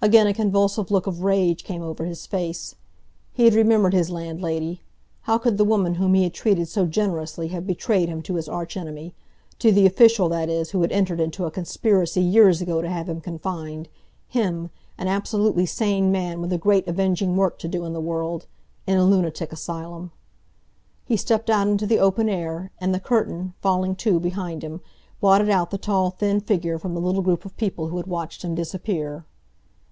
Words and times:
Again 0.00 0.28
a 0.28 0.32
convulsive 0.32 0.92
look 0.92 1.08
of 1.08 1.24
rage 1.24 1.64
came 1.64 1.82
over 1.82 2.04
his 2.04 2.24
face. 2.24 2.76
He 3.32 3.46
had 3.46 3.54
remembered 3.54 3.94
his 3.94 4.10
landlady. 4.12 4.80
How 5.22 5.38
could 5.38 5.58
the 5.58 5.64
woman 5.64 5.96
whom 5.96 6.14
he 6.14 6.22
had 6.22 6.32
treated 6.32 6.68
so 6.68 6.86
generously 6.86 7.48
have 7.48 7.66
betrayed 7.66 8.08
him 8.08 8.22
to 8.22 8.36
his 8.36 8.48
arch 8.48 8.76
enemy?—to 8.76 9.72
the 9.72 9.86
official, 9.86 10.28
that 10.28 10.48
is, 10.48 10.70
who 10.70 10.82
had 10.82 10.92
entered 10.92 11.18
into 11.18 11.46
a 11.46 11.50
conspiracy 11.50 12.20
years 12.22 12.60
ago 12.60 12.80
to 12.80 12.88
have 12.88 13.08
him 13.08 13.20
confined—him, 13.20 14.70
an 14.96 15.08
absolutely 15.08 15.66
sane 15.66 16.12
man 16.12 16.40
with 16.40 16.52
a 16.52 16.58
great 16.58 16.86
avenging 16.86 17.36
work 17.36 17.58
to 17.58 17.66
do 17.66 17.84
in 17.84 17.92
the 17.92 18.00
world—in 18.00 18.96
a 18.96 19.04
lunatic 19.04 19.52
asylum. 19.52 20.12
He 21.06 21.16
stepped 21.16 21.50
out 21.50 21.66
into 21.66 21.88
the 21.88 21.98
open 21.98 22.28
air, 22.28 22.70
and 22.80 22.94
the 22.94 23.00
curtain, 23.00 23.54
falling 23.60 23.96
to 23.96 24.20
behind 24.20 24.62
him, 24.62 24.80
blotted 25.20 25.50
out 25.50 25.72
the 25.72 25.76
tall, 25.78 26.10
thin 26.10 26.38
figure 26.40 26.78
from 26.78 26.94
the 26.94 27.00
little 27.00 27.20
group 27.22 27.44
of 27.44 27.56
people 27.56 27.88
who 27.88 27.96
had 27.96 28.06
watched 28.06 28.42
him 28.44 28.54
disappear. 28.54 29.24